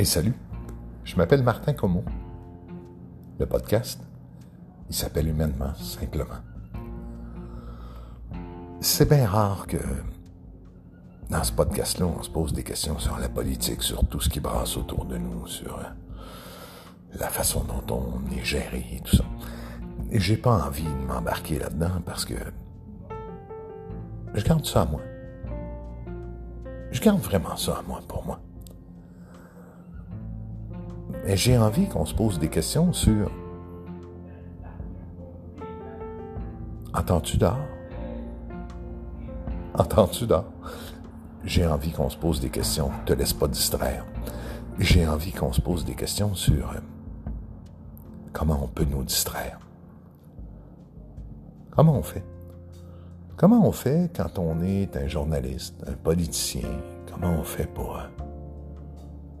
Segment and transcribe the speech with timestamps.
[0.00, 0.32] Hey, salut.
[1.04, 2.02] Je m'appelle Martin Como.
[3.38, 4.00] Le podcast,
[4.88, 6.40] il s'appelle Humainement, simplement.
[8.80, 9.76] C'est bien rare que
[11.28, 14.40] dans ce podcast-là, on se pose des questions sur la politique, sur tout ce qui
[14.40, 15.82] brasse autour de nous, sur euh,
[17.18, 19.24] la façon dont on est géré et tout ça.
[20.10, 22.36] Et j'ai pas envie de m'embarquer là-dedans parce que
[24.32, 25.02] je garde ça à moi.
[26.90, 28.40] Je garde vraiment ça à moi pour moi.
[31.36, 33.30] J'ai envie qu'on se pose des questions sur
[36.92, 37.56] Entends-tu dehors?
[39.74, 40.50] Entends-tu dehors?
[41.44, 42.90] J'ai envie qu'on se pose des questions.
[43.06, 44.04] Te laisse pas distraire.
[44.78, 46.80] J'ai envie qu'on se pose des questions sur euh,
[48.32, 49.60] comment on peut nous distraire.
[51.70, 52.24] Comment on fait?
[53.36, 56.68] Comment on fait quand on est un journaliste, un politicien?
[57.10, 58.02] Comment on fait pour euh,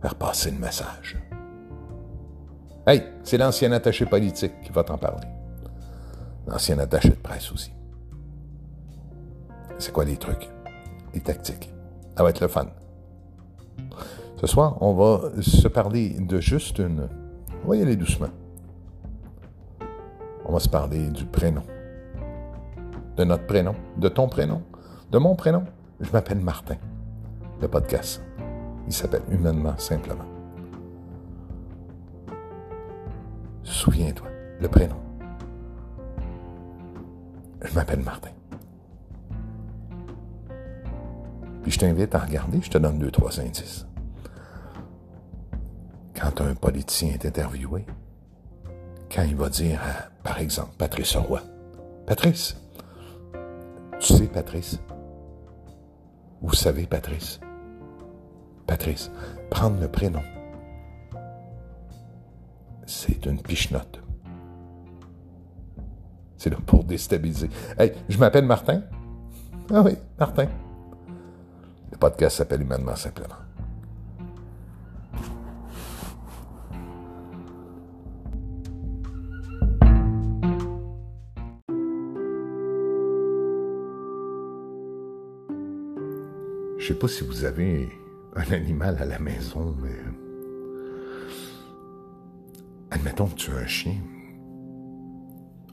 [0.00, 1.20] faire passer le message?
[2.86, 5.28] Hey, c'est l'ancien attaché politique qui va t'en parler.
[6.46, 7.72] L'ancien attaché de presse aussi.
[9.78, 10.48] C'est quoi les trucs?
[11.14, 11.72] Les tactiques.
[12.16, 12.66] Ça va être le fun.
[14.40, 17.08] Ce soir, on va se parler de juste une...
[17.64, 18.30] On va y aller doucement.
[20.46, 21.62] On va se parler du prénom.
[23.16, 23.74] De notre prénom.
[23.98, 24.62] De ton prénom.
[25.10, 25.64] De mon prénom.
[26.00, 26.76] Je m'appelle Martin.
[27.60, 28.22] Le podcast.
[28.86, 30.39] Il s'appelle Humainement Simplement.
[34.60, 34.96] Le prénom.
[37.62, 38.30] Je m'appelle Martin.
[41.62, 43.86] Puis je t'invite à regarder, je te donne deux, trois indices.
[46.14, 47.84] Quand un politicien est interviewé,
[49.10, 51.40] quand il va dire à, par exemple, Patrice Roy,
[52.06, 52.56] Patrice,
[53.98, 54.80] tu sais, Patrice,
[56.40, 57.40] vous savez, Patrice,
[58.66, 59.10] Patrice,
[59.50, 60.22] prendre le prénom,
[62.86, 63.99] c'est une piche-note.
[66.40, 67.50] C'est là pour déstabiliser.
[67.78, 68.82] Hey, je m'appelle Martin.
[69.70, 70.48] Ah oui, Martin.
[71.92, 73.34] Le podcast s'appelle Humainement Simplement.
[86.78, 87.86] Je sais pas si vous avez
[88.34, 89.90] un animal à la maison, mais
[92.90, 93.96] admettons que tu as un chien.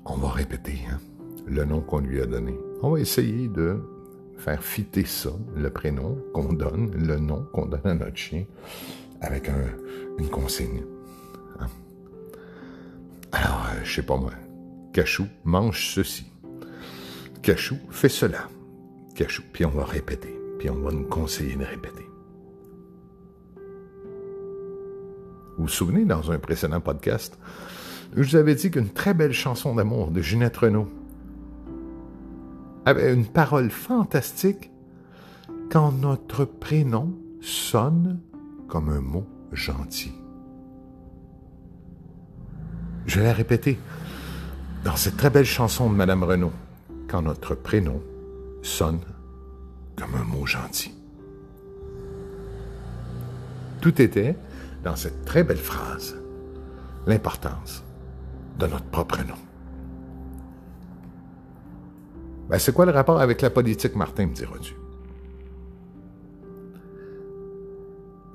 [0.09, 0.99] On va répéter hein,
[1.45, 2.57] le nom qu'on lui a donné.
[2.81, 3.77] On va essayer de
[4.37, 8.45] faire fitter ça, le prénom qu'on donne, le nom qu'on donne à notre chien,
[9.19, 9.49] avec
[10.17, 10.83] une consigne.
[11.59, 11.67] Hein.
[13.33, 14.31] Alors, euh, je sais pas moi.
[14.93, 16.31] Cachou, mange ceci.
[17.41, 18.47] Cachou, fais cela.
[19.13, 19.43] Cachou.
[19.51, 20.33] Puis on va répéter.
[20.57, 22.07] Puis on va nous conseiller de répéter.
[25.57, 27.37] Vous vous souvenez, dans un précédent podcast,
[28.15, 30.87] je vous avais dit qu'une très belle chanson d'amour de Ginette Renault
[32.85, 34.71] avait une parole fantastique
[35.69, 38.19] quand notre prénom sonne
[38.67, 40.13] comme un mot gentil.
[43.05, 43.77] Je vais la répéter.
[44.83, 46.53] Dans cette très belle chanson de Madame Renault,
[47.09, 48.01] quand notre prénom
[48.61, 49.01] sonne
[49.97, 50.93] comme un mot gentil.
[53.81, 54.35] Tout était
[54.83, 56.15] dans cette très belle phrase
[57.05, 57.83] l'importance
[58.57, 59.35] de notre propre nom.
[62.49, 64.73] Ben, c'est quoi le rapport avec la politique, Martin, me diras-tu?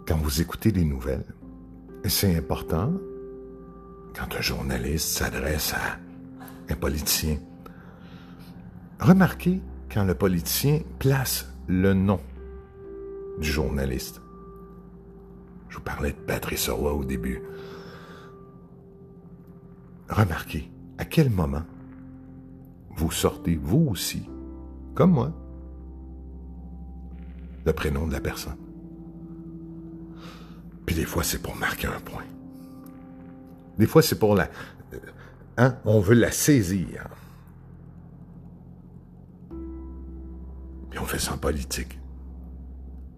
[0.07, 1.25] Quand vous écoutez les nouvelles,
[2.05, 2.93] c'est important,
[4.15, 5.99] quand un journaliste s'adresse à
[6.71, 7.39] un politicien,
[9.01, 9.61] remarquez
[9.93, 12.21] quand le politicien place le nom
[13.39, 14.21] du journaliste.
[15.69, 17.41] Je vous parlais de Patrice Roy au début.
[20.09, 21.63] Remarquez à quel moment
[22.97, 24.29] vous sortez, vous aussi,
[24.95, 25.33] comme moi,
[27.65, 28.57] le prénom de la personne?
[30.87, 32.25] Puis des fois, c'est pour marquer un point.
[33.79, 34.51] Des fois, c'est pour la...
[35.57, 37.09] Hein, on veut la saisir.
[40.91, 41.99] Puis on fait ça en politique.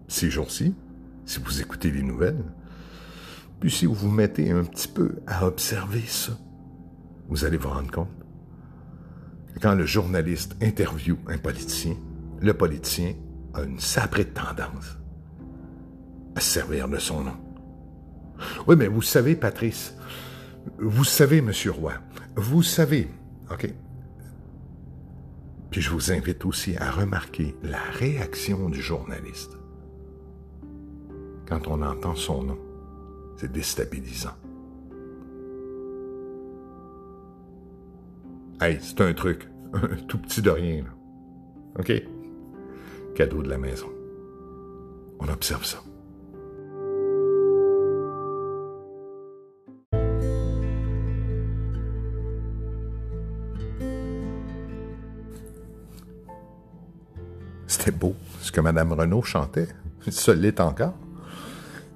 [0.07, 0.73] Ces jours-ci,
[1.25, 2.43] si vous écoutez les nouvelles,
[3.59, 6.37] puis si vous vous mettez un petit peu à observer ça,
[7.27, 8.09] vous allez vous rendre compte?
[9.61, 11.95] Quand le journaliste interviewe un politicien,
[12.41, 13.13] le politicien
[13.53, 14.97] a une sacrée tendance
[16.35, 17.37] à se servir de son nom.
[18.67, 19.95] Oui, mais vous savez, Patrice,
[20.77, 21.93] vous savez, Monsieur Roy,
[22.35, 23.09] vous savez,
[23.49, 23.73] OK?
[25.71, 29.57] Puis je vous invite aussi à remarquer la réaction du journaliste
[31.47, 32.57] quand on entend son nom.
[33.37, 34.35] C'est déstabilisant.
[38.61, 40.89] Hey, c'est un truc, un tout petit de rien, là.
[41.77, 41.91] OK?
[43.13, 43.89] Cadeau de la maison.
[45.19, 45.77] On observe ça.
[57.67, 59.67] C'était beau ce que Mme Renaud chantait.
[60.09, 60.97] Ce l'est encore.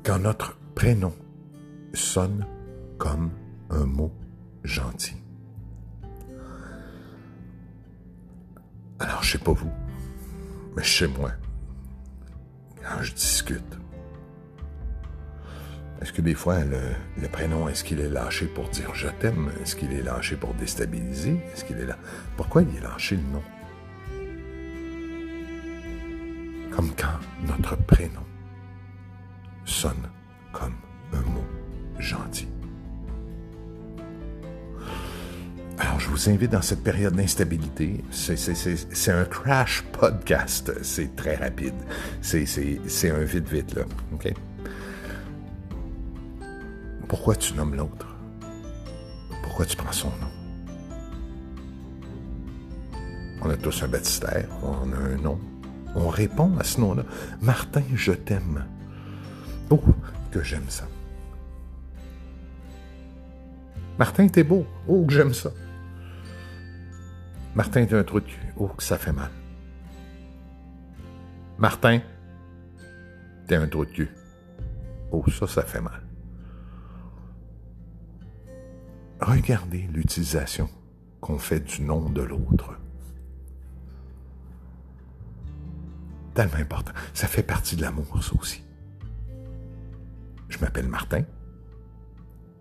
[0.04, 1.14] Quand notre prénom
[1.94, 2.46] sonne
[2.98, 3.32] comme
[3.70, 4.12] un mot
[4.66, 5.16] gentil.
[9.30, 9.72] Je sais pas vous,
[10.76, 11.32] mais chez moi,
[12.82, 13.78] quand je discute,
[16.02, 16.80] est-ce que des fois, le,
[17.22, 19.52] le prénom, est-ce qu'il est lâché pour dire je t'aime?
[19.62, 21.40] Est-ce qu'il est lâché pour déstabiliser?
[21.54, 21.98] Est-ce qu'il est là?
[22.38, 23.44] Pourquoi il est lâché le nom?
[26.72, 28.26] Comme quand notre prénom
[29.64, 30.09] sonne
[36.00, 38.04] Je vous invite dans cette période d'instabilité.
[38.10, 40.72] C'est un crash podcast.
[40.82, 41.76] C'est très rapide.
[42.22, 43.84] C'est un vite-vite, là.
[44.14, 44.34] OK?
[47.08, 48.08] Pourquoi tu nommes l'autre?
[49.44, 50.32] Pourquoi tu prends son nom?
[53.42, 55.40] On a tous un baptistère, on a un nom.
[55.96, 57.04] On répond à ce nom-là.
[57.42, 58.66] Martin, je t'aime.
[59.70, 59.82] Oh,
[60.32, 60.88] que j'aime ça.
[63.98, 64.66] Martin, t'es beau.
[64.88, 65.52] Oh, que j'aime ça.
[67.60, 68.54] Martin, t'es un trou de cul.
[68.56, 69.30] Oh, ça fait mal.
[71.58, 72.00] Martin,
[73.48, 74.10] t'es un trou de cul.
[75.12, 76.02] Oh, ça, ça fait mal.
[79.20, 80.70] Regardez l'utilisation
[81.20, 82.80] qu'on fait du nom de l'autre.
[86.34, 86.94] Tellement important.
[87.14, 88.64] Ça fait partie de l'amour, ça aussi.
[90.48, 91.26] Je m'appelle Martin.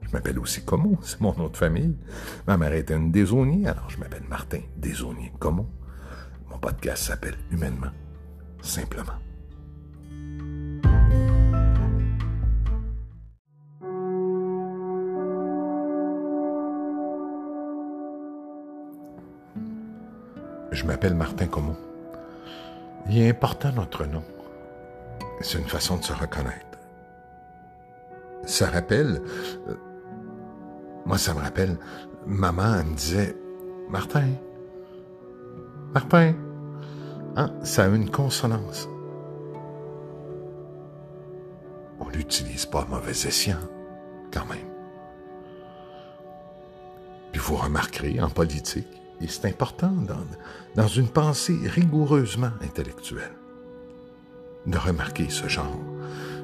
[0.08, 1.94] Je m'appelle aussi Como, c'est mon nom de famille.
[2.46, 5.68] Ma mère était une désaunier, alors je m'appelle Martin Désaunier Como.
[6.50, 7.90] Mon podcast s'appelle Humainement,
[8.62, 9.12] simplement.
[20.72, 21.76] Je m'appelle Martin Como.
[23.10, 24.22] Il est important notre nom.
[25.42, 26.64] C'est une façon de se reconnaître.
[28.44, 29.20] Ça rappelle,
[29.68, 29.74] euh,
[31.08, 31.78] moi ça me rappelle,
[32.26, 33.34] maman elle me disait,
[33.88, 34.28] Martin,
[35.94, 36.34] Martin,
[37.34, 38.90] hein, ça a une consonance.
[41.98, 43.56] On l'utilise pas mauvais escient,
[44.30, 44.68] quand même.
[47.32, 48.86] Puis vous remarquerez en politique,
[49.22, 50.26] et c'est important dans,
[50.76, 53.32] dans une pensée rigoureusement intellectuelle,
[54.66, 55.80] de remarquer ce genre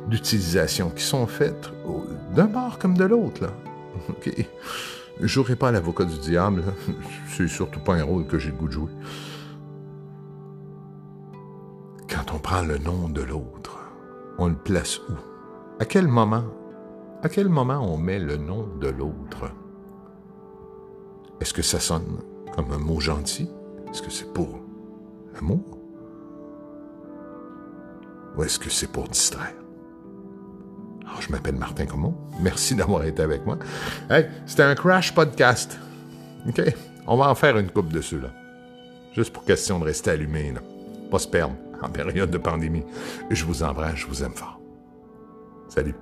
[0.09, 1.71] d'utilisation qui sont faites
[2.35, 3.43] d'un bord comme de l'autre.
[3.43, 3.51] Là.
[4.09, 4.47] OK.
[5.21, 6.65] Je jouerai pas l'avocat du diable.
[7.29, 8.91] C'est surtout pas un rôle que j'ai le goût de jouer.
[12.09, 13.79] Quand on prend le nom de l'autre,
[14.39, 15.13] on le place où?
[15.81, 16.45] À quel moment?
[17.23, 19.51] À quel moment on met le nom de l'autre?
[21.41, 22.19] Est-ce que ça sonne
[22.55, 23.49] comme un mot gentil?
[23.91, 24.61] Est-ce que c'est pour
[25.35, 25.79] l'amour?
[28.37, 29.55] Ou est-ce que c'est pour distraire?
[31.07, 32.15] Alors, je m'appelle Martin Comment.
[32.41, 33.59] Merci d'avoir été avec moi.
[34.11, 35.79] Hey, c'était un crash podcast.
[36.49, 36.63] OK?
[37.07, 38.31] On va en faire une coupe dessus, là.
[39.15, 40.61] Juste pour question de rester allumé, là.
[41.11, 42.85] Pas se perdre en période de pandémie.
[43.31, 44.59] Je vous embrasse, je vous aime fort.
[45.69, 45.95] Salut.